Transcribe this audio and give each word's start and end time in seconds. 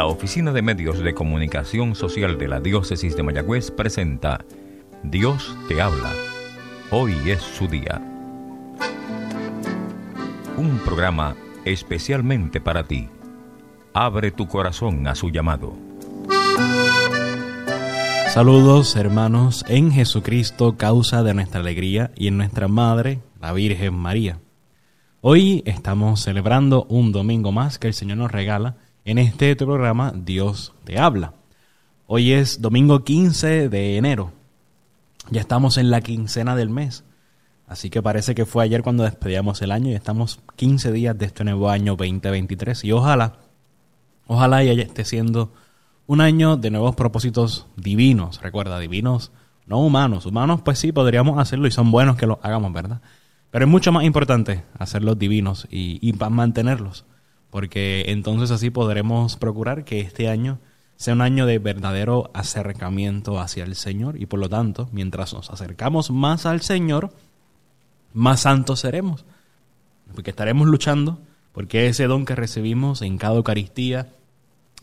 La 0.00 0.06
Oficina 0.06 0.50
de 0.50 0.62
Medios 0.62 1.00
de 1.00 1.12
Comunicación 1.12 1.94
Social 1.94 2.38
de 2.38 2.48
la 2.48 2.58
Diócesis 2.58 3.14
de 3.16 3.22
Mayagüez 3.22 3.70
presenta 3.70 4.46
Dios 5.02 5.54
te 5.68 5.82
habla. 5.82 6.10
Hoy 6.90 7.14
es 7.26 7.42
su 7.42 7.68
día. 7.68 8.00
Un 10.56 10.78
programa 10.86 11.36
especialmente 11.66 12.62
para 12.62 12.84
ti. 12.84 13.10
Abre 13.92 14.30
tu 14.30 14.48
corazón 14.48 15.06
a 15.06 15.14
su 15.14 15.28
llamado. 15.28 15.74
Saludos 18.28 18.96
hermanos 18.96 19.66
en 19.68 19.92
Jesucristo, 19.92 20.78
causa 20.78 21.22
de 21.22 21.34
nuestra 21.34 21.60
alegría 21.60 22.10
y 22.16 22.28
en 22.28 22.38
nuestra 22.38 22.68
Madre, 22.68 23.20
la 23.38 23.52
Virgen 23.52 23.92
María. 23.92 24.38
Hoy 25.20 25.62
estamos 25.66 26.22
celebrando 26.22 26.84
un 26.84 27.12
domingo 27.12 27.52
más 27.52 27.78
que 27.78 27.88
el 27.88 27.92
Señor 27.92 28.16
nos 28.16 28.32
regala 28.32 28.78
en 29.04 29.18
este 29.18 29.56
programa 29.56 30.12
Dios 30.14 30.72
te 30.84 30.98
habla. 30.98 31.34
Hoy 32.06 32.32
es 32.32 32.60
domingo 32.60 33.04
15 33.04 33.68
de 33.68 33.96
enero. 33.96 34.32
Ya 35.30 35.40
estamos 35.40 35.78
en 35.78 35.90
la 35.90 36.00
quincena 36.00 36.56
del 36.56 36.70
mes. 36.70 37.04
Así 37.66 37.88
que 37.88 38.02
parece 38.02 38.34
que 38.34 38.46
fue 38.46 38.64
ayer 38.64 38.82
cuando 38.82 39.04
despedíamos 39.04 39.62
el 39.62 39.70
año 39.70 39.90
y 39.90 39.94
estamos 39.94 40.40
15 40.56 40.90
días 40.90 41.16
de 41.16 41.26
este 41.26 41.44
nuevo 41.44 41.70
año 41.70 41.94
2023. 41.94 42.84
Y 42.84 42.92
ojalá, 42.92 43.34
ojalá 44.26 44.64
ya 44.64 44.72
esté 44.72 45.04
siendo 45.04 45.52
un 46.06 46.20
año 46.20 46.56
de 46.56 46.70
nuevos 46.70 46.96
propósitos 46.96 47.68
divinos. 47.76 48.42
Recuerda, 48.42 48.80
divinos, 48.80 49.30
no 49.66 49.78
humanos. 49.78 50.26
Humanos, 50.26 50.62
pues 50.64 50.80
sí, 50.80 50.90
podríamos 50.90 51.38
hacerlo 51.38 51.68
y 51.68 51.70
son 51.70 51.92
buenos 51.92 52.16
que 52.16 52.26
lo 52.26 52.40
hagamos, 52.42 52.72
¿verdad? 52.72 53.00
Pero 53.52 53.64
es 53.64 53.70
mucho 53.70 53.92
más 53.92 54.02
importante 54.02 54.64
hacerlos 54.76 55.16
divinos 55.18 55.68
y, 55.70 56.00
y 56.02 56.12
mantenerlos, 56.12 57.04
porque 57.50 58.04
entonces 58.08 58.50
así 58.50 58.70
podremos 58.70 59.36
procurar 59.36 59.84
que 59.84 60.00
este 60.00 60.28
año 60.28 60.58
sea 60.96 61.14
un 61.14 61.20
año 61.20 61.46
de 61.46 61.58
verdadero 61.58 62.30
acercamiento 62.34 63.40
hacia 63.40 63.64
el 63.64 63.74
Señor 63.74 64.20
y 64.20 64.26
por 64.26 64.38
lo 64.38 64.48
tanto, 64.48 64.88
mientras 64.92 65.32
nos 65.32 65.50
acercamos 65.50 66.10
más 66.10 66.46
al 66.46 66.60
Señor, 66.60 67.12
más 68.12 68.40
santos 68.40 68.80
seremos, 68.80 69.24
porque 70.14 70.30
estaremos 70.30 70.66
luchando 70.68 71.18
porque 71.52 71.88
ese 71.88 72.06
don 72.06 72.24
que 72.24 72.34
recibimos 72.34 73.02
en 73.02 73.18
cada 73.18 73.36
Eucaristía, 73.36 74.08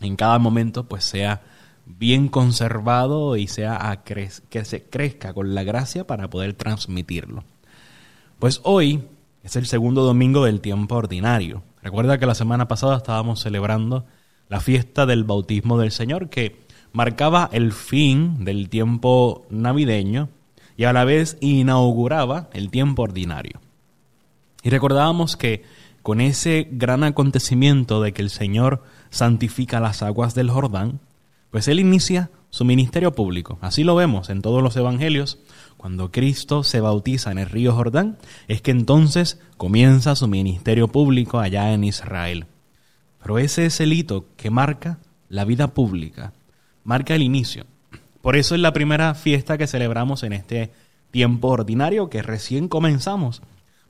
en 0.01 0.15
cada 0.15 0.37
momento, 0.39 0.85
pues 0.85 1.05
sea 1.05 1.41
bien 1.85 2.27
conservado 2.27 3.37
y 3.37 3.47
sea 3.47 4.03
que 4.03 4.65
se 4.65 4.83
crezca 4.83 5.33
con 5.33 5.55
la 5.55 5.63
gracia 5.63 6.05
para 6.05 6.29
poder 6.29 6.53
transmitirlo. 6.53 7.43
Pues 8.39 8.59
hoy 8.63 9.03
es 9.43 9.55
el 9.55 9.65
segundo 9.65 10.03
domingo 10.03 10.43
del 10.43 10.59
tiempo 10.59 10.95
ordinario. 10.95 11.63
Recuerda 11.87 12.17
que 12.17 12.25
la 12.25 12.35
semana 12.35 12.67
pasada 12.67 12.97
estábamos 12.97 13.39
celebrando 13.39 14.05
la 14.49 14.59
fiesta 14.59 15.05
del 15.05 15.23
bautismo 15.23 15.77
del 15.77 15.93
Señor 15.93 16.27
que 16.27 16.59
marcaba 16.91 17.49
el 17.53 17.71
fin 17.71 18.43
del 18.43 18.67
tiempo 18.67 19.45
navideño 19.49 20.27
y 20.75 20.83
a 20.83 20.91
la 20.91 21.05
vez 21.05 21.37
inauguraba 21.39 22.49
el 22.51 22.71
tiempo 22.71 23.03
ordinario. 23.03 23.61
Y 24.63 24.69
recordábamos 24.69 25.37
que 25.37 25.63
con 26.03 26.19
ese 26.19 26.67
gran 26.69 27.05
acontecimiento 27.05 28.01
de 28.01 28.11
que 28.11 28.21
el 28.21 28.31
Señor 28.31 28.83
santifica 29.09 29.79
las 29.79 30.03
aguas 30.03 30.35
del 30.35 30.49
Jordán, 30.49 30.99
pues 31.51 31.69
Él 31.69 31.79
inicia 31.79 32.31
su 32.49 32.65
ministerio 32.65 33.13
público. 33.13 33.57
Así 33.61 33.83
lo 33.83 33.95
vemos 33.95 34.29
en 34.29 34.41
todos 34.41 34.63
los 34.63 34.75
evangelios. 34.75 35.39
Cuando 35.77 36.11
Cristo 36.11 36.63
se 36.63 36.81
bautiza 36.81 37.31
en 37.31 37.37
el 37.37 37.49
río 37.49 37.73
Jordán, 37.73 38.17
es 38.47 38.61
que 38.61 38.71
entonces 38.71 39.39
comienza 39.57 40.15
su 40.15 40.27
ministerio 40.27 40.87
público 40.87 41.39
allá 41.39 41.73
en 41.73 41.83
Israel. 41.83 42.45
Pero 43.21 43.39
ese 43.39 43.65
es 43.65 43.79
el 43.79 43.93
hito 43.93 44.25
que 44.37 44.49
marca 44.49 44.99
la 45.29 45.45
vida 45.45 45.67
pública, 45.73 46.33
marca 46.83 47.15
el 47.15 47.21
inicio. 47.21 47.65
Por 48.21 48.35
eso 48.35 48.55
es 48.55 48.61
la 48.61 48.73
primera 48.73 49.13
fiesta 49.13 49.57
que 49.57 49.67
celebramos 49.67 50.23
en 50.23 50.33
este 50.33 50.71
tiempo 51.11 51.49
ordinario 51.49 52.09
que 52.09 52.21
recién 52.21 52.67
comenzamos. 52.67 53.41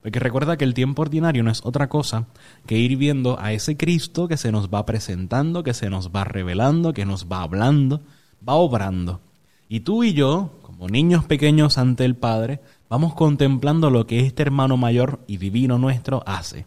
Porque 0.02 0.20
recuerda 0.20 0.56
que 0.56 0.64
el 0.64 0.74
tiempo 0.74 1.02
ordinario 1.02 1.42
no 1.42 1.50
es 1.50 1.60
otra 1.64 1.88
cosa 1.88 2.26
que 2.66 2.78
ir 2.78 2.96
viendo 2.96 3.38
a 3.40 3.52
ese 3.52 3.76
Cristo 3.76 4.28
que 4.28 4.36
se 4.36 4.52
nos 4.52 4.68
va 4.68 4.86
presentando, 4.86 5.64
que 5.64 5.74
se 5.74 5.90
nos 5.90 6.10
va 6.10 6.24
revelando, 6.24 6.92
que 6.92 7.04
nos 7.04 7.26
va 7.26 7.42
hablando, 7.42 8.02
va 8.46 8.54
obrando. 8.54 9.20
Y 9.68 9.80
tú 9.80 10.04
y 10.04 10.14
yo, 10.14 10.50
como 10.62 10.88
niños 10.88 11.24
pequeños 11.24 11.78
ante 11.78 12.04
el 12.04 12.16
Padre, 12.16 12.60
vamos 12.88 13.14
contemplando 13.14 13.90
lo 13.90 14.06
que 14.06 14.20
este 14.20 14.42
hermano 14.42 14.76
mayor 14.76 15.20
y 15.26 15.36
divino 15.36 15.78
nuestro 15.78 16.22
hace. 16.26 16.66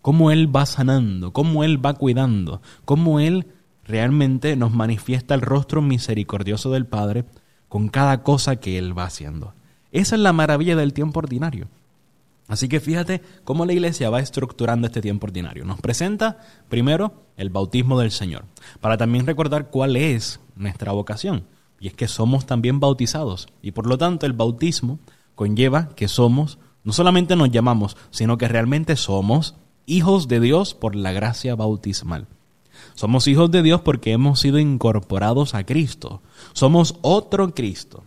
Cómo 0.00 0.30
Él 0.30 0.54
va 0.54 0.66
sanando, 0.66 1.32
cómo 1.32 1.64
Él 1.64 1.84
va 1.84 1.94
cuidando, 1.94 2.62
cómo 2.84 3.20
Él 3.20 3.46
realmente 3.84 4.56
nos 4.56 4.72
manifiesta 4.72 5.34
el 5.34 5.40
rostro 5.40 5.82
misericordioso 5.82 6.70
del 6.70 6.86
Padre 6.86 7.24
con 7.68 7.88
cada 7.88 8.22
cosa 8.22 8.56
que 8.56 8.78
Él 8.78 8.96
va 8.96 9.04
haciendo. 9.04 9.54
Esa 9.92 10.16
es 10.16 10.22
la 10.22 10.32
maravilla 10.32 10.76
del 10.76 10.92
tiempo 10.92 11.20
ordinario. 11.20 11.68
Así 12.48 12.68
que 12.68 12.80
fíjate 12.80 13.22
cómo 13.44 13.64
la 13.64 13.72
iglesia 13.72 14.10
va 14.10 14.20
estructurando 14.20 14.86
este 14.86 15.00
tiempo 15.00 15.26
ordinario. 15.26 15.64
Nos 15.64 15.80
presenta 15.80 16.38
primero 16.68 17.24
el 17.36 17.50
bautismo 17.50 17.98
del 17.98 18.10
Señor, 18.10 18.44
para 18.80 18.96
también 18.96 19.26
recordar 19.26 19.70
cuál 19.70 19.96
es 19.96 20.40
nuestra 20.56 20.92
vocación. 20.92 21.44
Y 21.80 21.88
es 21.88 21.94
que 21.94 22.08
somos 22.08 22.46
también 22.46 22.80
bautizados. 22.80 23.48
Y 23.62 23.72
por 23.72 23.86
lo 23.86 23.98
tanto 23.98 24.26
el 24.26 24.32
bautismo 24.32 24.98
conlleva 25.34 25.88
que 25.96 26.08
somos, 26.08 26.58
no 26.84 26.92
solamente 26.92 27.36
nos 27.36 27.50
llamamos, 27.50 27.96
sino 28.10 28.38
que 28.38 28.48
realmente 28.48 28.96
somos 28.96 29.56
hijos 29.86 30.28
de 30.28 30.40
Dios 30.40 30.74
por 30.74 30.94
la 30.94 31.12
gracia 31.12 31.54
bautismal. 31.54 32.26
Somos 32.94 33.26
hijos 33.26 33.50
de 33.50 33.62
Dios 33.62 33.80
porque 33.80 34.12
hemos 34.12 34.40
sido 34.40 34.58
incorporados 34.58 35.54
a 35.54 35.64
Cristo. 35.64 36.22
Somos 36.52 36.96
otro 37.02 37.54
Cristo. 37.54 38.04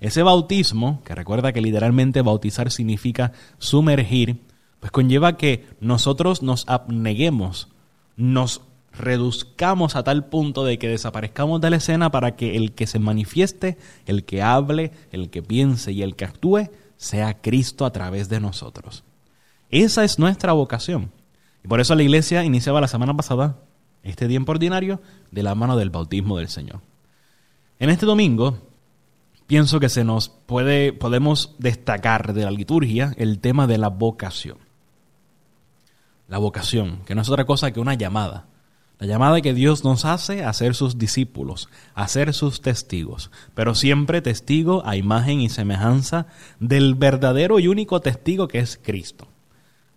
Ese 0.00 0.22
bautismo, 0.22 1.00
que 1.04 1.14
recuerda 1.14 1.52
que 1.52 1.60
literalmente 1.60 2.20
bautizar 2.20 2.70
significa 2.70 3.32
sumergir, 3.58 4.42
pues 4.80 4.92
conlleva 4.92 5.36
que 5.36 5.66
nosotros 5.80 6.42
nos 6.42 6.68
abneguemos, 6.68 7.68
nos 8.16 8.60
reduzcamos 8.96 9.96
a 9.96 10.04
tal 10.04 10.26
punto 10.26 10.64
de 10.64 10.78
que 10.78 10.88
desaparezcamos 10.88 11.60
de 11.60 11.70
la 11.70 11.76
escena 11.76 12.10
para 12.10 12.36
que 12.36 12.56
el 12.56 12.72
que 12.72 12.86
se 12.86 12.98
manifieste, 12.98 13.76
el 14.06 14.24
que 14.24 14.42
hable, 14.42 14.92
el 15.10 15.30
que 15.30 15.42
piense 15.42 15.92
y 15.92 16.02
el 16.02 16.16
que 16.16 16.24
actúe 16.24 16.70
sea 16.96 17.40
Cristo 17.40 17.84
a 17.86 17.92
través 17.92 18.28
de 18.28 18.40
nosotros. 18.40 19.04
Esa 19.70 20.04
es 20.04 20.18
nuestra 20.18 20.52
vocación. 20.52 21.10
Y 21.64 21.68
por 21.68 21.80
eso 21.80 21.94
la 21.94 22.02
iglesia 22.02 22.44
iniciaba 22.44 22.80
la 22.80 22.88
semana 22.88 23.14
pasada 23.14 23.56
este 24.02 24.28
tiempo 24.28 24.52
ordinario 24.52 25.00
de 25.30 25.42
la 25.42 25.54
mano 25.54 25.76
del 25.76 25.90
bautismo 25.90 26.38
del 26.38 26.48
Señor. 26.48 26.80
En 27.78 27.90
este 27.90 28.06
domingo 28.06 28.58
pienso 29.46 29.80
que 29.80 29.88
se 29.88 30.04
nos 30.04 30.28
puede 30.28 30.92
podemos 30.92 31.56
destacar 31.58 32.32
de 32.34 32.44
la 32.44 32.50
liturgia 32.50 33.14
el 33.16 33.40
tema 33.40 33.66
de 33.66 33.78
la 33.78 33.88
vocación. 33.88 34.58
La 36.28 36.38
vocación, 36.38 37.00
que 37.04 37.14
no 37.14 37.22
es 37.22 37.28
otra 37.28 37.44
cosa 37.44 37.72
que 37.72 37.80
una 37.80 37.94
llamada. 37.94 38.46
La 38.98 39.06
llamada 39.06 39.40
que 39.40 39.54
Dios 39.54 39.84
nos 39.84 40.04
hace 40.04 40.44
a 40.44 40.52
ser 40.52 40.74
sus 40.74 40.98
discípulos, 40.98 41.68
a 41.94 42.06
ser 42.08 42.32
sus 42.32 42.60
testigos, 42.60 43.30
pero 43.54 43.74
siempre 43.74 44.22
testigo 44.22 44.86
a 44.86 44.96
imagen 44.96 45.40
y 45.40 45.48
semejanza 45.48 46.26
del 46.60 46.94
verdadero 46.94 47.58
y 47.58 47.68
único 47.68 48.00
testigo 48.00 48.48
que 48.48 48.60
es 48.60 48.78
Cristo 48.82 49.28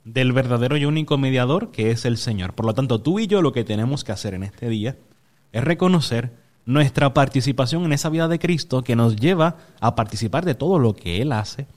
del 0.08 0.32
verdadero 0.32 0.78
y 0.78 0.86
único 0.86 1.18
mediador 1.18 1.70
que 1.72 1.92
es 1.92 2.06
el 2.06 2.18
Señor. 2.18 2.54
Por 2.54 2.66
lo 2.66 2.74
tanto, 2.74 3.02
tú 3.02 3.20
y 3.20 3.28
yo 3.28 3.42
lo 3.42 3.52
que 3.52 3.66
tenemos 3.66 4.06
que 4.06 4.14
hacer 4.14 4.34
en 4.34 4.44
este 4.44 4.70
día 4.70 4.96
es 5.52 5.64
reconocer 5.64 6.32
nuestra 6.66 7.14
participación 7.14 7.84
en 7.84 7.92
esa 7.92 8.10
vida 8.10 8.30
de 8.30 8.40
Cristo 8.40 8.84
que 8.84 8.96
nos 8.96 9.18
lleva 9.18 9.58
a 9.82 9.96
participar 9.96 10.46
de 10.46 10.56
todo 10.56 10.80
lo 10.80 10.94
que 10.94 11.22
Él 11.22 11.34
hace. 11.34 11.68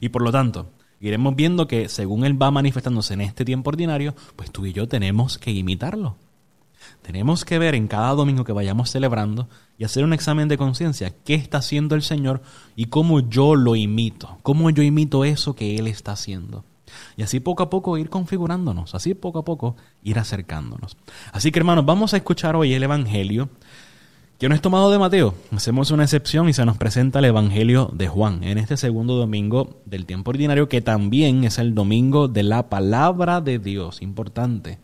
Y 0.00 0.08
por 0.08 0.22
lo 0.22 0.32
tanto, 0.32 0.70
iremos 1.08 1.34
viendo 1.36 1.66
que 1.66 1.88
según 1.88 2.24
Él 2.24 2.40
va 2.40 2.50
manifestándose 2.50 3.14
en 3.14 3.20
este 3.22 3.44
tiempo 3.44 3.70
ordinario, 3.70 4.14
pues 4.36 4.50
tú 4.50 4.66
y 4.66 4.72
yo 4.72 4.88
tenemos 4.88 5.36
que 5.38 5.50
imitarlo. 5.50 6.16
Tenemos 7.02 7.44
que 7.44 7.58
ver 7.58 7.74
en 7.74 7.88
cada 7.88 8.12
domingo 8.12 8.44
que 8.44 8.52
vayamos 8.52 8.90
celebrando 8.90 9.48
y 9.78 9.84
hacer 9.84 10.04
un 10.04 10.12
examen 10.12 10.48
de 10.48 10.58
conciencia, 10.58 11.12
qué 11.24 11.34
está 11.34 11.58
haciendo 11.58 11.94
el 11.94 12.02
Señor 12.02 12.42
y 12.76 12.86
cómo 12.86 13.20
yo 13.20 13.56
lo 13.56 13.76
imito, 13.76 14.38
cómo 14.42 14.70
yo 14.70 14.82
imito 14.82 15.24
eso 15.24 15.54
que 15.54 15.76
Él 15.76 15.88
está 15.88 16.12
haciendo. 16.12 16.64
Y 17.16 17.22
así 17.22 17.40
poco 17.40 17.62
a 17.62 17.70
poco 17.70 17.98
ir 17.98 18.08
configurándonos, 18.08 18.94
así 18.94 19.14
poco 19.14 19.40
a 19.40 19.44
poco 19.44 19.76
ir 20.02 20.18
acercándonos. 20.18 20.96
Así 21.32 21.50
que 21.50 21.58
hermanos, 21.58 21.84
vamos 21.86 22.14
a 22.14 22.18
escuchar 22.18 22.54
hoy 22.56 22.74
el 22.74 22.82
Evangelio 22.82 23.48
que 24.38 24.48
no 24.48 24.54
es 24.54 24.60
tomado 24.60 24.90
de 24.90 24.98
Mateo. 24.98 25.34
Hacemos 25.54 25.90
una 25.90 26.04
excepción 26.04 26.48
y 26.48 26.52
se 26.52 26.64
nos 26.64 26.76
presenta 26.76 27.20
el 27.20 27.26
Evangelio 27.26 27.90
de 27.92 28.08
Juan 28.08 28.42
en 28.42 28.58
este 28.58 28.76
segundo 28.76 29.16
domingo 29.16 29.80
del 29.86 30.06
tiempo 30.06 30.30
ordinario 30.30 30.68
que 30.68 30.80
también 30.80 31.44
es 31.44 31.58
el 31.58 31.74
domingo 31.74 32.28
de 32.28 32.42
la 32.42 32.68
palabra 32.68 33.40
de 33.40 33.58
Dios. 33.58 34.02
Importante. 34.02 34.78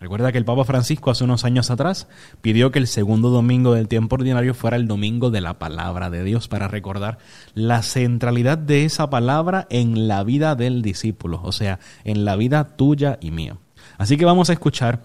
Recuerda 0.00 0.32
que 0.32 0.38
el 0.38 0.46
Papa 0.46 0.64
Francisco 0.64 1.10
hace 1.10 1.24
unos 1.24 1.44
años 1.44 1.70
atrás 1.70 2.08
pidió 2.40 2.70
que 2.70 2.78
el 2.78 2.86
segundo 2.86 3.28
domingo 3.28 3.74
del 3.74 3.86
tiempo 3.86 4.14
ordinario 4.14 4.54
fuera 4.54 4.78
el 4.78 4.88
domingo 4.88 5.30
de 5.30 5.42
la 5.42 5.58
palabra 5.58 6.08
de 6.08 6.24
Dios 6.24 6.48
para 6.48 6.68
recordar 6.68 7.18
la 7.52 7.82
centralidad 7.82 8.56
de 8.56 8.86
esa 8.86 9.10
palabra 9.10 9.66
en 9.68 10.08
la 10.08 10.24
vida 10.24 10.54
del 10.54 10.80
discípulo, 10.80 11.42
o 11.44 11.52
sea, 11.52 11.80
en 12.04 12.24
la 12.24 12.36
vida 12.36 12.76
tuya 12.76 13.18
y 13.20 13.30
mía. 13.30 13.58
Así 13.98 14.16
que 14.16 14.24
vamos 14.24 14.48
a 14.48 14.54
escuchar 14.54 15.02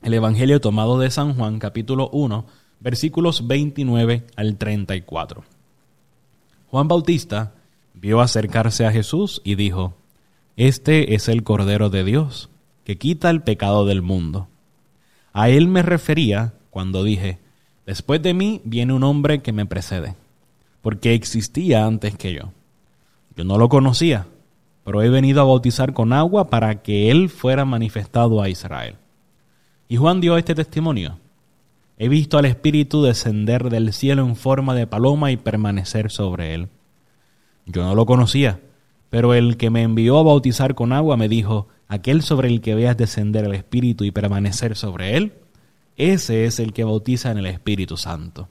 el 0.00 0.14
Evangelio 0.14 0.58
tomado 0.58 0.98
de 0.98 1.10
San 1.10 1.34
Juan 1.34 1.58
capítulo 1.58 2.08
1 2.10 2.46
versículos 2.84 3.46
29 3.46 4.26
al 4.36 4.58
34. 4.58 5.42
Juan 6.70 6.86
Bautista 6.86 7.54
vio 7.94 8.20
acercarse 8.20 8.84
a 8.84 8.92
Jesús 8.92 9.40
y 9.42 9.54
dijo, 9.54 9.94
Este 10.56 11.14
es 11.14 11.28
el 11.28 11.42
Cordero 11.44 11.88
de 11.88 12.04
Dios, 12.04 12.50
que 12.84 12.98
quita 12.98 13.30
el 13.30 13.40
pecado 13.40 13.86
del 13.86 14.02
mundo. 14.02 14.48
A 15.32 15.48
él 15.48 15.66
me 15.66 15.80
refería 15.80 16.52
cuando 16.68 17.02
dije, 17.02 17.38
Después 17.86 18.22
de 18.22 18.34
mí 18.34 18.60
viene 18.64 18.92
un 18.92 19.02
hombre 19.02 19.40
que 19.40 19.52
me 19.52 19.64
precede, 19.64 20.14
porque 20.82 21.14
existía 21.14 21.86
antes 21.86 22.16
que 22.16 22.34
yo. 22.34 22.52
Yo 23.34 23.44
no 23.44 23.56
lo 23.56 23.70
conocía, 23.70 24.26
pero 24.84 25.02
he 25.02 25.08
venido 25.08 25.40
a 25.40 25.44
bautizar 25.44 25.94
con 25.94 26.12
agua 26.12 26.50
para 26.50 26.82
que 26.82 27.10
él 27.10 27.30
fuera 27.30 27.64
manifestado 27.64 28.42
a 28.42 28.50
Israel. 28.50 28.96
Y 29.88 29.96
Juan 29.96 30.20
dio 30.20 30.36
este 30.36 30.54
testimonio. 30.54 31.18
He 31.98 32.08
visto 32.08 32.38
al 32.38 32.44
Espíritu 32.44 33.02
descender 33.02 33.70
del 33.70 33.92
cielo 33.92 34.26
en 34.26 34.36
forma 34.36 34.74
de 34.74 34.86
paloma 34.86 35.30
y 35.30 35.36
permanecer 35.36 36.10
sobre 36.10 36.54
él. 36.54 36.68
Yo 37.66 37.82
no 37.82 37.94
lo 37.94 38.04
conocía, 38.04 38.60
pero 39.10 39.34
el 39.34 39.56
que 39.56 39.70
me 39.70 39.82
envió 39.82 40.18
a 40.18 40.24
bautizar 40.24 40.74
con 40.74 40.92
agua 40.92 41.16
me 41.16 41.28
dijo, 41.28 41.68
aquel 41.88 42.22
sobre 42.22 42.48
el 42.48 42.60
que 42.60 42.74
veas 42.74 42.96
descender 42.96 43.44
el 43.44 43.54
Espíritu 43.54 44.04
y 44.04 44.10
permanecer 44.10 44.76
sobre 44.76 45.16
él, 45.16 45.34
ese 45.96 46.44
es 46.44 46.58
el 46.58 46.72
que 46.72 46.84
bautiza 46.84 47.30
en 47.30 47.38
el 47.38 47.46
Espíritu 47.46 47.96
Santo. 47.96 48.48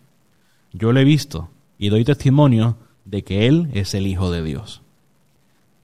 Yo 0.72 0.92
lo 0.94 1.00
he 1.00 1.04
visto 1.04 1.50
y 1.78 1.90
doy 1.90 2.06
testimonio 2.06 2.78
de 3.06 3.24
que 3.24 3.48
Él 3.48 3.70
es 3.74 3.94
el 3.94 4.08
Hijo 4.08 4.32
de 4.32 4.44
Dios. 4.44 4.82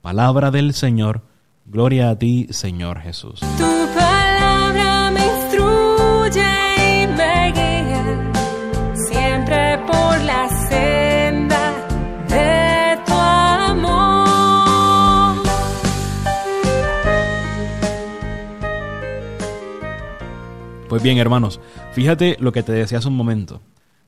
Palabra 0.01 0.51
del 0.51 0.73
Señor, 0.73 1.23
gloria 1.65 2.09
a 2.09 2.17
ti, 2.17 2.47
Señor 2.51 3.01
Jesús. 3.01 3.41
Pues 20.99 21.05
bien, 21.05 21.17
hermanos, 21.17 21.61
fíjate 21.93 22.35
lo 22.41 22.51
que 22.51 22.61
te 22.61 22.73
decía 22.73 22.97
hace 22.97 23.07
un 23.07 23.15
momento. 23.15 23.61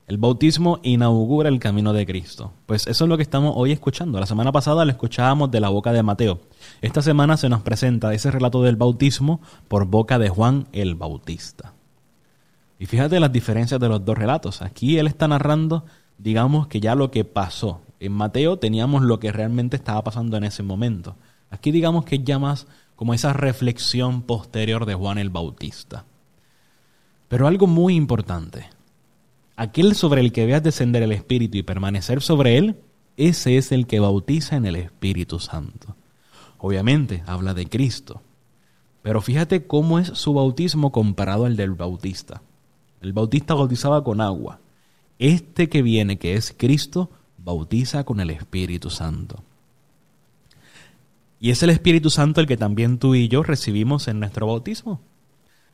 El 0.06 0.18
bautismo 0.18 0.78
inaugura 0.82 1.48
el 1.48 1.58
camino 1.58 1.94
de 1.94 2.04
Cristo. 2.04 2.52
Pues 2.66 2.86
eso 2.86 3.04
es 3.04 3.08
lo 3.08 3.16
que 3.16 3.22
estamos 3.22 3.54
hoy 3.56 3.72
escuchando. 3.72 4.20
La 4.20 4.26
semana 4.26 4.52
pasada 4.52 4.84
lo 4.84 4.90
escuchábamos 4.90 5.50
de 5.50 5.60
la 5.60 5.70
boca 5.70 5.90
de 5.94 6.02
Mateo. 6.02 6.42
Esta 6.82 7.00
semana 7.00 7.38
se 7.38 7.48
nos 7.48 7.62
presenta 7.62 8.12
ese 8.12 8.30
relato 8.30 8.62
del 8.62 8.76
bautismo 8.76 9.40
por 9.68 9.86
boca 9.86 10.18
de 10.18 10.28
Juan 10.28 10.66
el 10.72 10.94
Bautista. 10.94 11.72
Y 12.78 12.84
fíjate 12.84 13.18
las 13.20 13.32
diferencias 13.32 13.80
de 13.80 13.88
los 13.88 14.04
dos 14.04 14.18
relatos. 14.18 14.60
Aquí 14.60 14.98
él 14.98 15.06
está 15.06 15.26
narrando, 15.26 15.86
digamos 16.18 16.66
que 16.66 16.80
ya 16.80 16.94
lo 16.94 17.10
que 17.10 17.24
pasó. 17.24 17.80
En 18.00 18.12
Mateo 18.12 18.58
teníamos 18.58 19.00
lo 19.00 19.18
que 19.18 19.32
realmente 19.32 19.76
estaba 19.76 20.04
pasando 20.04 20.36
en 20.36 20.44
ese 20.44 20.62
momento. 20.62 21.16
Aquí 21.48 21.70
digamos 21.72 22.04
que 22.04 22.16
es 22.16 22.24
ya 22.24 22.38
más 22.38 22.66
como 22.96 23.14
esa 23.14 23.32
reflexión 23.32 24.20
posterior 24.20 24.84
de 24.84 24.92
Juan 24.92 25.16
el 25.16 25.30
Bautista. 25.30 26.04
Pero 27.32 27.46
algo 27.46 27.66
muy 27.66 27.94
importante. 27.94 28.68
Aquel 29.56 29.94
sobre 29.94 30.20
el 30.20 30.32
que 30.32 30.44
veas 30.44 30.62
descender 30.62 31.02
el 31.02 31.12
Espíritu 31.12 31.56
y 31.56 31.62
permanecer 31.62 32.20
sobre 32.20 32.58
él, 32.58 32.76
ese 33.16 33.56
es 33.56 33.72
el 33.72 33.86
que 33.86 34.00
bautiza 34.00 34.56
en 34.56 34.66
el 34.66 34.76
Espíritu 34.76 35.38
Santo. 35.38 35.96
Obviamente 36.58 37.22
habla 37.26 37.54
de 37.54 37.64
Cristo. 37.64 38.20
Pero 39.00 39.22
fíjate 39.22 39.66
cómo 39.66 39.98
es 39.98 40.08
su 40.08 40.34
bautismo 40.34 40.92
comparado 40.92 41.46
al 41.46 41.56
del 41.56 41.70
Bautista. 41.70 42.42
El 43.00 43.14
Bautista 43.14 43.54
bautizaba 43.54 44.04
con 44.04 44.20
agua. 44.20 44.60
Este 45.18 45.70
que 45.70 45.80
viene, 45.80 46.18
que 46.18 46.34
es 46.34 46.54
Cristo, 46.54 47.08
bautiza 47.38 48.04
con 48.04 48.20
el 48.20 48.28
Espíritu 48.28 48.90
Santo. 48.90 49.42
Y 51.40 51.48
es 51.48 51.62
el 51.62 51.70
Espíritu 51.70 52.10
Santo 52.10 52.42
el 52.42 52.46
que 52.46 52.58
también 52.58 52.98
tú 52.98 53.14
y 53.14 53.28
yo 53.28 53.42
recibimos 53.42 54.06
en 54.06 54.20
nuestro 54.20 54.48
bautismo. 54.48 55.00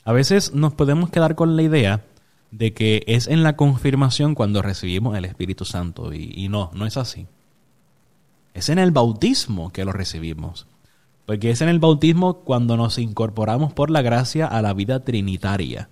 A 0.03 0.13
veces 0.13 0.53
nos 0.53 0.73
podemos 0.73 1.09
quedar 1.09 1.35
con 1.35 1.55
la 1.55 1.61
idea 1.61 2.05
de 2.51 2.73
que 2.73 3.03
es 3.07 3.27
en 3.27 3.43
la 3.43 3.55
confirmación 3.55 4.35
cuando 4.35 4.61
recibimos 4.61 5.17
el 5.17 5.25
Espíritu 5.25 5.65
Santo 5.65 6.13
y, 6.13 6.47
no, 6.49 6.71
no 6.73 6.85
es 6.85 6.97
así. 6.97 7.27
Es 8.53 8.69
en 8.69 8.79
el 8.79 8.91
bautismo 8.91 9.71
que 9.71 9.85
lo 9.85 9.91
recibimos. 9.91 10.67
Porque 11.25 11.51
es 11.51 11.61
en 11.61 11.69
el 11.69 11.79
bautismo 11.79 12.39
cuando 12.39 12.75
nos 12.75 12.97
incorporamos 12.97 13.71
por 13.73 13.91
la 13.91 14.01
gracia 14.01 14.47
a 14.47 14.61
la 14.63 14.73
vida 14.73 15.03
trinitaria. 15.03 15.89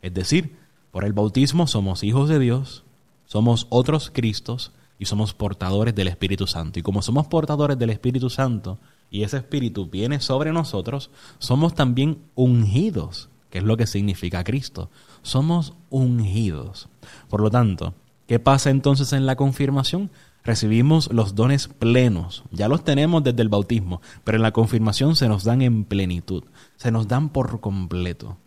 Es 0.00 0.14
decir, 0.14 0.56
por 0.92 1.04
el 1.04 1.12
bautismo 1.12 1.66
somos 1.66 2.04
hijos 2.04 2.28
de 2.28 2.38
Dios, 2.38 2.84
somos 3.26 3.66
otros 3.70 4.10
Cristos 4.10 4.72
y 4.98 5.06
somos 5.06 5.34
portadores 5.34 5.94
del 5.94 6.06
Espíritu 6.06 6.46
Santo. 6.46 6.78
Y 6.78 6.82
como 6.82 7.02
somos 7.02 7.26
portadores 7.26 7.78
del 7.78 7.90
Espíritu 7.90 8.30
Santo 8.30 8.78
y 9.10 9.24
ese 9.24 9.38
Espíritu 9.38 9.88
viene 9.88 10.20
sobre 10.20 10.52
nosotros, 10.52 11.10
somos 11.38 11.74
también 11.74 12.18
ungidos 12.34 13.30
que 13.50 13.58
es 13.58 13.64
lo 13.64 13.76
que 13.76 13.86
significa 13.86 14.44
Cristo. 14.44 14.90
Somos 15.22 15.74
ungidos. 15.90 16.88
Por 17.28 17.42
lo 17.42 17.50
tanto, 17.50 17.94
¿qué 18.26 18.38
pasa 18.38 18.70
entonces 18.70 19.12
en 19.12 19.26
la 19.26 19.36
confirmación? 19.36 20.10
Recibimos 20.42 21.12
los 21.12 21.34
dones 21.34 21.68
plenos, 21.68 22.44
ya 22.50 22.68
los 22.68 22.82
tenemos 22.82 23.22
desde 23.22 23.42
el 23.42 23.50
bautismo, 23.50 24.00
pero 24.24 24.36
en 24.36 24.42
la 24.42 24.52
confirmación 24.52 25.14
se 25.14 25.28
nos 25.28 25.44
dan 25.44 25.60
en 25.60 25.84
plenitud, 25.84 26.44
se 26.76 26.90
nos 26.90 27.08
dan 27.08 27.28
por 27.28 27.60
completo, 27.60 28.38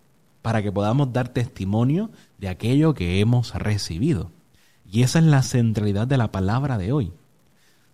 para 0.42 0.64
que 0.64 0.72
podamos 0.72 1.14
dar 1.14 1.30
testimonio 1.30 2.10
de 2.40 2.50
aquello 2.50 2.96
que 2.96 3.20
hemos 3.20 3.54
recibido. 3.54 4.32
Y 4.90 5.04
esa 5.04 5.20
es 5.20 5.26
la 5.26 5.44
centralidad 5.44 6.08
de 6.08 6.18
la 6.18 6.32
palabra 6.32 6.80
de 6.80 6.92
hoy. 6.92 7.14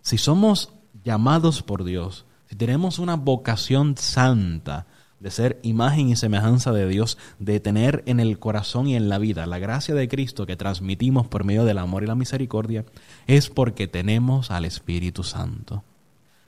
Si 0.01 0.18
somos 0.18 0.71
llamados 1.04 1.62
por 1.62 1.83
Dios, 1.83 2.25
si 2.50 2.56
tenemos 2.56 2.98
una 2.98 3.16
vocación 3.16 3.96
santa, 3.96 4.88
de 5.19 5.30
ser 5.30 5.60
imagen 5.62 6.10
y 6.10 6.16
semejanza 6.16 6.72
de 6.72 6.88
Dios, 6.88 7.18
de 7.38 7.60
tener 7.60 8.04
en 8.07 8.19
el 8.19 8.40
corazón 8.40 8.88
y 8.88 8.96
en 8.96 9.07
la 9.07 9.19
vida 9.19 9.46
la 9.46 9.60
gracia 9.60 9.94
de 9.94 10.07
Cristo 10.07 10.48
que 10.48 10.56
transmitimos 10.56 11.28
por 11.28 11.44
medio 11.44 11.63
del 11.63 11.78
amor 11.78 12.04
y 12.04 12.07
la 12.07 12.16
misericordia, 12.16 12.86
es 13.28 13.50
porque 13.50 13.88
tenemos 13.88 14.50
al 14.50 14.66
Espíritu 14.66 15.24
Santo. 15.24 15.84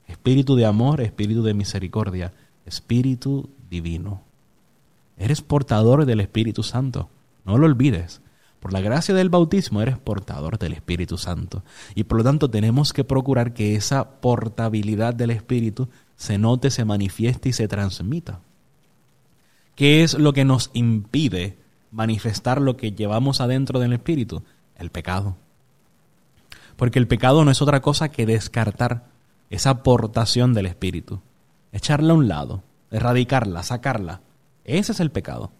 Espíritu 0.08 0.56
de 0.56 0.66
amor, 0.66 1.02
espíritu 1.02 1.44
de 1.44 1.54
misericordia, 1.54 2.34
espíritu 2.66 3.52
divino. 3.70 4.24
Eres 5.18 5.42
portador 5.42 6.06
del 6.06 6.20
Espíritu 6.20 6.64
Santo, 6.64 7.10
no 7.46 7.60
lo 7.60 7.68
olvides. 7.68 8.22
Por 8.62 8.74
la 8.74 8.80
gracia 8.80 9.16
del 9.16 9.30
bautismo 9.30 9.82
eres 9.82 9.98
portador 9.98 10.60
del 10.60 10.74
Espíritu 10.74 11.18
Santo. 11.18 11.64
Y 11.96 12.04
por 12.04 12.20
lo 12.20 12.24
tanto 12.24 12.50
tenemos 12.50 12.94
que 12.94 13.04
procurar 13.04 13.54
que 13.54 13.76
esa 13.76 14.22
portabilidad 14.22 15.16
del 15.16 15.32
Espíritu 15.32 15.90
se 16.16 16.38
note, 16.38 16.70
se 16.70 16.86
manifieste 16.86 17.50
y 17.50 17.54
se 17.54 17.68
transmita. 17.68 18.42
¿Qué 19.76 20.04
es 20.04 20.14
lo 20.14 20.32
que 20.32 20.46
nos 20.46 20.70
impide 20.74 21.58
manifestar 21.90 22.62
lo 22.62 22.78
que 22.78 22.92
llevamos 22.92 23.42
adentro 23.42 23.80
del 23.80 23.94
espíritu? 23.94 24.44
El 24.76 24.92
pecado. 24.92 25.38
Porque 26.76 27.00
el 27.00 27.08
pecado 27.08 27.44
no 27.44 27.50
es 27.50 27.64
otra 27.64 27.82
cosa 27.82 28.10
que 28.10 28.28
descartar 28.28 29.08
esa 29.50 29.72
aportación 29.72 30.54
del 30.54 30.68
espíritu, 30.68 31.22
echarla 31.72 32.14
a 32.14 32.16
un 32.16 32.28
lado, 32.28 32.64
erradicarla, 32.92 33.64
sacarla. 33.64 34.22
Ese 34.66 34.92
es 34.92 35.00
el 35.00 35.10
pecado. 35.10 35.52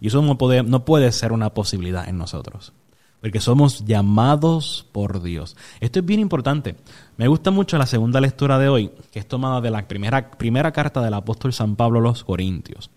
Y 0.00 0.08
eso 0.08 0.22
no 0.22 0.38
puede, 0.38 0.62
no 0.62 0.84
puede 0.84 1.10
ser 1.12 1.32
una 1.32 1.50
posibilidad 1.50 2.08
en 2.08 2.18
nosotros. 2.18 2.72
Porque 3.20 3.40
somos 3.40 3.84
llamados 3.84 4.86
por 4.92 5.22
Dios. 5.22 5.56
Esto 5.80 5.98
es 5.98 6.06
bien 6.06 6.20
importante. 6.20 6.76
Me 7.16 7.26
gusta 7.26 7.50
mucho 7.50 7.76
la 7.76 7.86
segunda 7.86 8.20
lectura 8.20 8.58
de 8.58 8.68
hoy, 8.68 8.92
que 9.10 9.18
es 9.18 9.26
tomada 9.26 9.60
de 9.60 9.70
la 9.70 9.88
primera, 9.88 10.30
primera 10.30 10.72
carta 10.72 11.02
del 11.02 11.14
apóstol 11.14 11.52
San 11.52 11.74
Pablo 11.74 11.98
a 11.98 12.02
los 12.02 12.22
Corintios. 12.22 12.90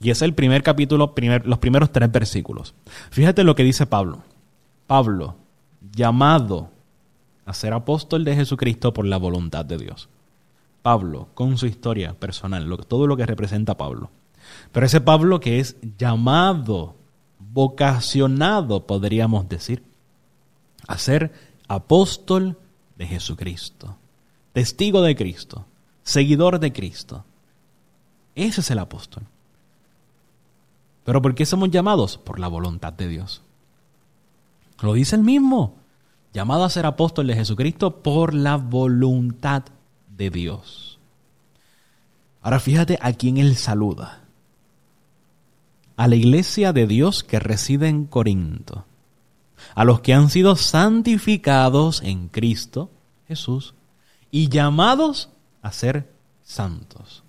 Y 0.00 0.10
es 0.10 0.22
el 0.22 0.34
primer 0.34 0.62
capítulo, 0.62 1.14
los 1.44 1.58
primeros 1.58 1.90
tres 1.90 2.12
versículos. 2.12 2.74
Fíjate 3.10 3.42
lo 3.42 3.54
que 3.54 3.64
dice 3.64 3.86
Pablo. 3.86 4.22
Pablo, 4.86 5.36
llamado 5.92 6.70
a 7.46 7.52
ser 7.52 7.72
apóstol 7.72 8.24
de 8.24 8.36
Jesucristo 8.36 8.92
por 8.92 9.06
la 9.06 9.16
voluntad 9.16 9.64
de 9.64 9.78
Dios. 9.78 10.08
Pablo, 10.82 11.28
con 11.34 11.56
su 11.56 11.66
historia 11.66 12.14
personal, 12.14 12.68
todo 12.86 13.06
lo 13.06 13.16
que 13.16 13.26
representa 13.26 13.76
Pablo. 13.76 14.10
Pero 14.72 14.86
ese 14.86 15.00
Pablo 15.00 15.40
que 15.40 15.60
es 15.60 15.76
llamado, 15.98 16.96
vocacionado, 17.38 18.86
podríamos 18.86 19.48
decir, 19.48 19.84
a 20.86 20.98
ser 20.98 21.32
apóstol 21.68 22.58
de 22.96 23.06
Jesucristo, 23.06 23.96
testigo 24.52 25.02
de 25.02 25.16
Cristo, 25.16 25.66
seguidor 26.02 26.58
de 26.60 26.72
Cristo. 26.72 27.24
Ese 28.34 28.60
es 28.60 28.70
el 28.70 28.78
apóstol. 28.78 29.24
¿Pero 31.04 31.22
por 31.22 31.34
qué 31.34 31.46
somos 31.46 31.70
llamados? 31.70 32.18
Por 32.18 32.40
la 32.40 32.48
voluntad 32.48 32.92
de 32.92 33.08
Dios. 33.08 33.42
Lo 34.80 34.94
dice 34.94 35.16
el 35.16 35.22
mismo. 35.22 35.76
Llamado 36.32 36.64
a 36.64 36.70
ser 36.70 36.84
apóstol 36.84 37.28
de 37.28 37.34
Jesucristo 37.34 38.02
por 38.02 38.34
la 38.34 38.56
voluntad 38.56 39.62
de 40.08 40.30
Dios. 40.30 40.98
Ahora 42.42 42.58
fíjate 42.58 42.98
a 43.00 43.12
quién 43.12 43.38
él 43.38 43.56
saluda. 43.56 44.23
A 45.96 46.08
la 46.08 46.16
iglesia 46.16 46.72
de 46.72 46.86
Dios 46.86 47.22
que 47.22 47.38
reside 47.38 47.88
en 47.88 48.06
Corinto, 48.06 48.84
a 49.74 49.84
los 49.84 50.00
que 50.00 50.14
han 50.14 50.30
sido 50.30 50.56
santificados 50.56 52.02
en 52.02 52.28
Cristo 52.28 52.90
Jesús 53.26 53.74
y 54.30 54.48
llamados 54.48 55.30
a 55.62 55.72
ser 55.72 56.12
santos. 56.42 57.22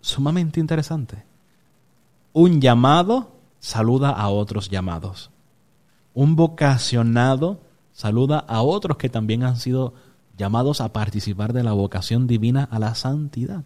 Sumamente 0.00 0.60
interesante. 0.60 1.24
Un 2.32 2.60
llamado 2.60 3.32
saluda 3.58 4.10
a 4.10 4.28
otros 4.28 4.70
llamados. 4.70 5.30
Un 6.14 6.36
vocacionado 6.36 7.60
saluda 7.92 8.38
a 8.38 8.62
otros 8.62 8.96
que 8.96 9.08
también 9.08 9.42
han 9.42 9.56
sido 9.56 9.94
llamados 10.38 10.80
a 10.80 10.92
participar 10.92 11.52
de 11.52 11.62
la 11.62 11.72
vocación 11.72 12.26
divina 12.26 12.68
a 12.70 12.78
la 12.78 12.94
santidad. 12.94 13.64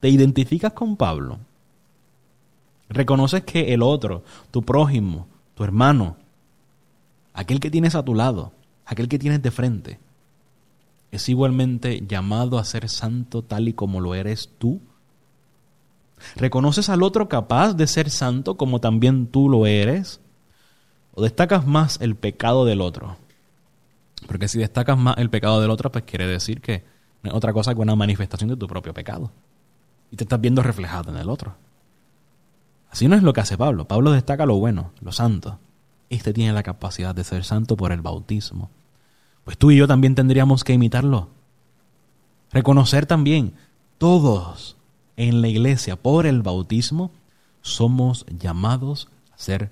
¿Te 0.00 0.08
identificas 0.08 0.72
con 0.72 0.96
Pablo? 0.96 1.40
¿Reconoces 2.90 3.44
que 3.44 3.72
el 3.72 3.82
otro, 3.82 4.24
tu 4.50 4.62
prójimo, 4.62 5.28
tu 5.54 5.62
hermano, 5.62 6.16
aquel 7.32 7.60
que 7.60 7.70
tienes 7.70 7.94
a 7.94 8.04
tu 8.04 8.16
lado, 8.16 8.52
aquel 8.84 9.08
que 9.08 9.18
tienes 9.18 9.40
de 9.40 9.52
frente, 9.52 10.00
es 11.12 11.28
igualmente 11.28 12.04
llamado 12.06 12.58
a 12.58 12.64
ser 12.64 12.88
santo 12.88 13.42
tal 13.42 13.68
y 13.68 13.72
como 13.74 14.00
lo 14.00 14.16
eres 14.16 14.50
tú? 14.58 14.80
¿Reconoces 16.34 16.88
al 16.88 17.04
otro 17.04 17.28
capaz 17.28 17.74
de 17.74 17.86
ser 17.86 18.10
santo 18.10 18.56
como 18.56 18.80
también 18.80 19.28
tú 19.28 19.48
lo 19.48 19.66
eres? 19.66 20.20
¿O 21.14 21.22
destacas 21.22 21.66
más 21.66 22.00
el 22.00 22.16
pecado 22.16 22.64
del 22.64 22.80
otro? 22.80 23.16
Porque 24.26 24.48
si 24.48 24.58
destacas 24.58 24.98
más 24.98 25.16
el 25.16 25.30
pecado 25.30 25.60
del 25.60 25.70
otro, 25.70 25.92
pues 25.92 26.04
quiere 26.04 26.26
decir 26.26 26.60
que 26.60 26.84
no 27.22 27.30
es 27.30 27.36
otra 27.36 27.52
cosa 27.52 27.72
que 27.72 27.80
una 27.80 27.94
manifestación 27.94 28.50
de 28.50 28.56
tu 28.56 28.66
propio 28.66 28.92
pecado. 28.92 29.30
Y 30.10 30.16
te 30.16 30.24
estás 30.24 30.40
viendo 30.40 30.62
reflejado 30.62 31.10
en 31.10 31.16
el 31.16 31.30
otro. 31.30 31.54
Así 32.90 33.08
no 33.08 33.16
es 33.16 33.22
lo 33.22 33.32
que 33.32 33.40
hace 33.40 33.56
Pablo. 33.56 33.86
Pablo 33.86 34.12
destaca 34.12 34.46
lo 34.46 34.56
bueno, 34.56 34.92
lo 35.00 35.12
santo. 35.12 35.58
Este 36.08 36.32
tiene 36.32 36.52
la 36.52 36.64
capacidad 36.64 37.14
de 37.14 37.24
ser 37.24 37.44
santo 37.44 37.76
por 37.76 37.92
el 37.92 38.00
bautismo. 38.00 38.70
Pues 39.44 39.56
tú 39.56 39.70
y 39.70 39.76
yo 39.76 39.86
también 39.86 40.14
tendríamos 40.14 40.64
que 40.64 40.72
imitarlo. 40.72 41.28
Reconocer 42.52 43.06
también, 43.06 43.54
todos 43.98 44.76
en 45.16 45.40
la 45.40 45.48
iglesia 45.48 45.96
por 45.96 46.26
el 46.26 46.42
bautismo 46.42 47.12
somos 47.62 48.26
llamados 48.26 49.08
a 49.32 49.38
ser 49.38 49.70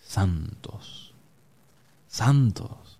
santos. 0.00 1.12
Santos. 2.08 2.98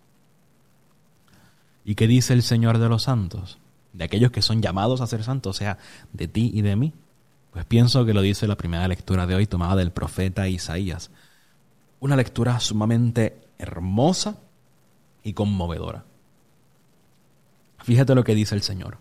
¿Y 1.85 1.95
qué 1.95 2.07
dice 2.07 2.33
el 2.33 2.43
Señor 2.43 2.77
de 2.77 2.89
los 2.89 3.03
santos? 3.03 3.57
De 3.93 4.03
aquellos 4.03 4.31
que 4.31 4.41
son 4.41 4.61
llamados 4.61 5.01
a 5.01 5.07
ser 5.07 5.23
santos, 5.23 5.55
o 5.55 5.57
sea, 5.57 5.77
de 6.13 6.27
ti 6.27 6.51
y 6.53 6.61
de 6.61 6.75
mí. 6.75 6.93
Pues 7.55 7.65
pienso 7.65 8.03
que 8.03 8.13
lo 8.13 8.21
dice 8.21 8.47
la 8.47 8.57
primera 8.57 8.85
lectura 8.85 9.25
de 9.25 9.33
hoy 9.33 9.47
tomada 9.47 9.77
del 9.77 9.93
profeta 9.93 10.49
Isaías. 10.49 11.09
Una 12.01 12.17
lectura 12.17 12.59
sumamente 12.59 13.47
hermosa 13.57 14.35
y 15.23 15.31
conmovedora. 15.31 16.03
Fíjate 17.79 18.13
lo 18.13 18.25
que 18.25 18.35
dice 18.35 18.55
el 18.55 18.61
Señor. 18.61 18.97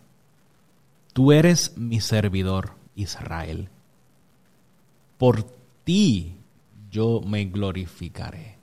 Tú 1.12 1.32
eres 1.32 1.76
mi 1.76 2.00
servidor, 2.00 2.74
Israel. 2.94 3.70
Por 5.18 5.42
ti 5.82 6.36
yo 6.92 7.22
me 7.22 7.46
glorificaré. 7.46 8.58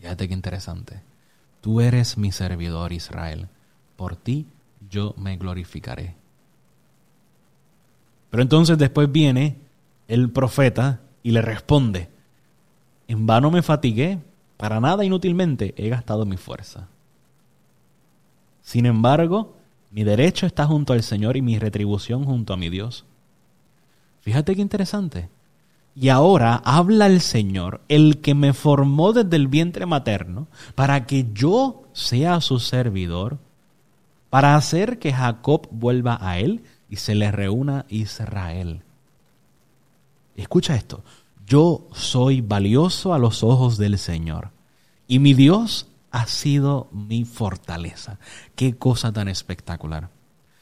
Fíjate 0.00 0.26
qué 0.26 0.34
interesante. 0.34 1.02
Tú 1.60 1.80
eres 1.80 2.18
mi 2.18 2.32
servidor 2.32 2.92
Israel, 2.92 3.46
por 3.94 4.16
ti 4.16 4.48
yo 4.90 5.14
me 5.16 5.36
glorificaré. 5.36 6.20
Pero 8.32 8.42
entonces 8.42 8.78
después 8.78 9.12
viene 9.12 9.58
el 10.08 10.30
profeta 10.30 11.00
y 11.22 11.32
le 11.32 11.42
responde, 11.42 12.08
en 13.06 13.26
vano 13.26 13.50
me 13.50 13.60
fatigué, 13.60 14.20
para 14.56 14.80
nada 14.80 15.04
inútilmente 15.04 15.74
he 15.76 15.90
gastado 15.90 16.24
mi 16.24 16.38
fuerza. 16.38 16.88
Sin 18.62 18.86
embargo, 18.86 19.54
mi 19.90 20.02
derecho 20.02 20.46
está 20.46 20.64
junto 20.64 20.94
al 20.94 21.02
Señor 21.02 21.36
y 21.36 21.42
mi 21.42 21.58
retribución 21.58 22.24
junto 22.24 22.54
a 22.54 22.56
mi 22.56 22.70
Dios. 22.70 23.04
Fíjate 24.22 24.56
qué 24.56 24.62
interesante. 24.62 25.28
Y 25.94 26.08
ahora 26.08 26.54
habla 26.64 27.08
el 27.08 27.20
Señor, 27.20 27.82
el 27.88 28.22
que 28.22 28.34
me 28.34 28.54
formó 28.54 29.12
desde 29.12 29.36
el 29.36 29.46
vientre 29.46 29.84
materno, 29.84 30.46
para 30.74 31.04
que 31.04 31.26
yo 31.34 31.82
sea 31.92 32.40
su 32.40 32.60
servidor, 32.60 33.40
para 34.30 34.56
hacer 34.56 34.98
que 34.98 35.12
Jacob 35.12 35.68
vuelva 35.70 36.16
a 36.18 36.38
él 36.38 36.62
y 36.92 36.96
se 36.96 37.14
le 37.14 37.32
reúna 37.32 37.86
Israel. 37.88 38.82
Escucha 40.36 40.74
esto, 40.74 41.02
yo 41.46 41.88
soy 41.94 42.42
valioso 42.42 43.14
a 43.14 43.18
los 43.18 43.42
ojos 43.42 43.78
del 43.78 43.96
Señor, 43.96 44.50
y 45.08 45.18
mi 45.18 45.32
Dios 45.32 45.86
ha 46.10 46.26
sido 46.26 46.88
mi 46.92 47.24
fortaleza. 47.24 48.18
Qué 48.56 48.76
cosa 48.76 49.10
tan 49.10 49.28
espectacular. 49.28 50.10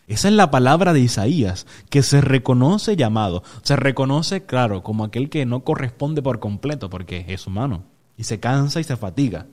Esa 0.07 0.29
es 0.29 0.35
la 0.35 0.53
palabra 0.53 0.93
de 0.93 1.01
Isaías, 1.01 1.67
que 1.89 2.05
se 2.05 2.21
reconoce 2.21 2.95
llamado. 2.95 3.43
Se 3.63 3.75
reconoce, 3.75 4.45
claro, 4.47 4.85
como 4.85 5.03
aquel 5.03 5.31
que 5.31 5.45
no 5.47 5.65
corresponde 5.65 6.23
por 6.23 6.39
completo, 6.39 6.91
porque 6.91 7.25
es 7.27 7.49
humano, 7.49 7.83
y 8.17 8.23
se 8.23 8.39
cansa 8.39 8.79
y 8.79 8.85
se 8.85 8.97
fatiga. 8.97 9.47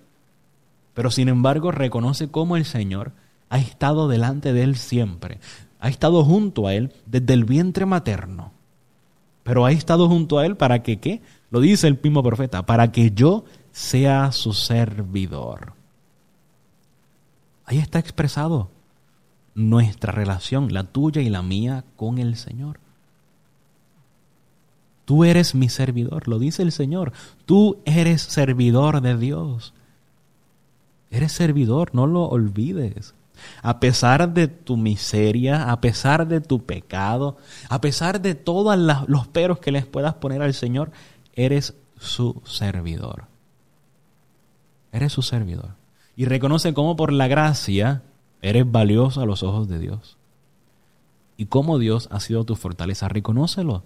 Pero 0.94 1.10
sin 1.10 1.28
embargo 1.28 1.72
reconoce 1.72 2.30
cómo 2.30 2.56
el 2.56 2.66
Señor 2.66 3.14
ha 3.50 3.58
estado 3.58 4.08
delante 4.08 4.54
de 4.54 4.62
él 4.62 4.76
siempre, 4.76 5.40
ha 5.80 5.90
estado 5.90 6.24
junto 6.24 6.68
a 6.68 6.74
él 6.74 6.94
desde 7.06 7.34
el 7.34 7.46
vientre 7.46 7.86
materno. 7.86 8.52
Pero 9.44 9.66
ha 9.66 9.72
estado 9.72 10.08
junto 10.08 10.40
a 10.40 10.46
él 10.46 10.58
para 10.58 10.84
que, 10.84 11.00
¿qué? 11.00 11.22
Lo 11.50 11.62
dice 11.62 11.88
el 11.88 12.00
mismo 12.02 12.22
profeta, 12.24 12.66
para 12.66 12.92
que 12.92 13.12
yo 13.12 13.46
sea 13.72 14.32
su 14.32 14.54
servidor. 14.54 15.74
Ahí 17.66 17.78
está 17.78 18.00
expresado 18.00 18.70
nuestra 19.56 20.12
relación, 20.12 20.74
la 20.74 20.84
tuya 20.84 21.22
y 21.22 21.30
la 21.30 21.42
mía, 21.42 21.84
con 21.96 22.18
el 22.18 22.36
Señor. 22.36 22.80
Tú 25.06 25.24
eres 25.24 25.56
mi 25.56 25.70
servidor, 25.70 26.28
lo 26.28 26.38
dice 26.38 26.64
el 26.64 26.72
Señor. 26.72 27.14
Tú 27.46 27.78
eres 27.86 28.22
servidor 28.22 29.02
de 29.02 29.18
Dios. 29.18 29.74
Eres 31.10 31.32
servidor, 31.32 31.92
no 31.94 32.08
lo 32.08 32.24
olvides. 32.24 33.16
A 33.62 33.80
pesar 33.80 34.34
de 34.34 34.48
tu 34.48 34.78
miseria, 34.78 35.72
a 35.72 35.82
pesar 35.82 36.28
de 36.28 36.42
tu 36.42 36.66
pecado, 36.66 37.38
a 37.70 37.82
pesar 37.82 38.22
de 38.22 38.36
todos 38.36 38.78
los 39.08 39.28
peros 39.28 39.60
que 39.60 39.72
les 39.72 39.86
puedas 39.86 40.16
poner 40.16 40.42
al 40.42 40.54
Señor, 40.54 40.92
eres 41.34 41.76
su 41.98 42.42
servidor. 42.46 43.26
Eres 44.92 45.14
su 45.14 45.22
servidor. 45.22 45.76
Y 46.16 46.26
reconoce 46.26 46.74
cómo 46.74 46.96
por 46.96 47.14
la 47.14 47.28
gracia 47.28 48.04
Eres 48.42 48.72
valioso 48.72 49.22
a 49.22 49.26
los 49.26 49.44
ojos 49.44 49.68
de 49.68 49.80
Dios. 49.80 50.18
Y 51.38 51.48
cómo 51.48 51.80
Dios 51.80 52.08
ha 52.12 52.20
sido 52.20 52.44
tu 52.44 52.56
fortaleza, 52.56 53.08
reconócelo, 53.08 53.84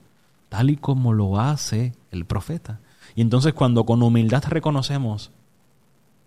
tal 0.50 0.70
y 0.70 0.78
como 0.78 1.14
lo 1.14 1.40
hace 1.40 1.94
el 2.12 2.26
profeta. 2.26 2.80
Y 3.16 3.22
entonces 3.22 3.54
cuando 3.54 3.86
con 3.86 4.04
humildad 4.04 4.44
reconocemos 4.48 5.32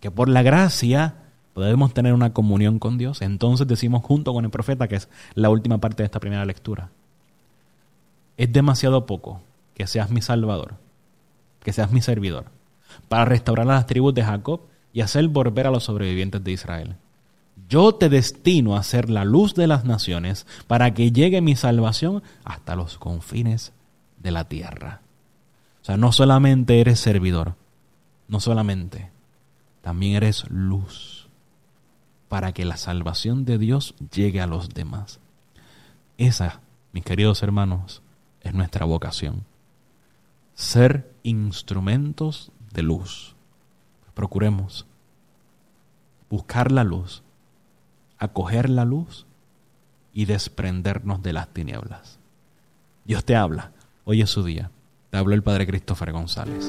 que 0.00 0.10
por 0.10 0.28
la 0.28 0.42
gracia 0.42 1.23
podemos 1.54 1.94
tener 1.94 2.12
una 2.12 2.32
comunión 2.32 2.78
con 2.78 2.98
Dios, 2.98 3.22
entonces 3.22 3.66
decimos 3.66 4.02
junto 4.02 4.34
con 4.34 4.44
el 4.44 4.50
profeta, 4.50 4.88
que 4.88 4.96
es 4.96 5.08
la 5.34 5.48
última 5.48 5.78
parte 5.78 6.02
de 6.02 6.06
esta 6.06 6.20
primera 6.20 6.44
lectura, 6.44 6.90
es 8.36 8.52
demasiado 8.52 9.06
poco 9.06 9.40
que 9.74 9.86
seas 9.86 10.10
mi 10.10 10.20
salvador, 10.20 10.74
que 11.62 11.72
seas 11.72 11.92
mi 11.92 12.02
servidor, 12.02 12.46
para 13.08 13.24
restaurar 13.24 13.66
las 13.66 13.86
tribus 13.86 14.14
de 14.14 14.24
Jacob 14.24 14.60
y 14.92 15.00
hacer 15.00 15.28
volver 15.28 15.68
a 15.68 15.70
los 15.70 15.84
sobrevivientes 15.84 16.42
de 16.42 16.52
Israel. 16.52 16.96
Yo 17.68 17.94
te 17.94 18.08
destino 18.08 18.76
a 18.76 18.82
ser 18.82 19.08
la 19.08 19.24
luz 19.24 19.54
de 19.54 19.68
las 19.68 19.84
naciones 19.84 20.46
para 20.66 20.92
que 20.92 21.12
llegue 21.12 21.40
mi 21.40 21.56
salvación 21.56 22.22
hasta 22.44 22.76
los 22.76 22.98
confines 22.98 23.72
de 24.18 24.32
la 24.32 24.44
tierra. 24.44 25.00
O 25.82 25.84
sea, 25.84 25.96
no 25.96 26.12
solamente 26.12 26.80
eres 26.80 26.98
servidor, 26.98 27.54
no 28.26 28.40
solamente, 28.40 29.10
también 29.82 30.16
eres 30.16 30.44
luz 30.50 31.23
para 32.34 32.50
que 32.50 32.64
la 32.64 32.76
salvación 32.76 33.44
de 33.44 33.58
Dios 33.58 33.94
llegue 34.12 34.40
a 34.40 34.48
los 34.48 34.70
demás. 34.70 35.20
Esa, 36.18 36.62
mis 36.92 37.04
queridos 37.04 37.44
hermanos, 37.44 38.02
es 38.40 38.52
nuestra 38.52 38.84
vocación. 38.86 39.44
Ser 40.56 41.14
instrumentos 41.22 42.50
de 42.72 42.82
luz. 42.82 43.36
Procuremos 44.14 44.84
buscar 46.28 46.72
la 46.72 46.82
luz 46.82 47.22
acoger 48.18 48.68
la 48.68 48.84
luz 48.84 49.26
y 50.12 50.24
desprendernos 50.24 51.22
de 51.22 51.34
las 51.34 51.46
tinieblas. 51.46 52.18
Dios 53.04 53.24
te 53.24 53.36
habla. 53.36 53.70
Hoy 54.04 54.22
es 54.22 54.30
su 54.30 54.42
día. 54.42 54.72
Te 55.10 55.18
habló 55.18 55.36
el 55.36 55.44
Padre 55.44 55.68
Christopher 55.68 56.10
González. 56.10 56.68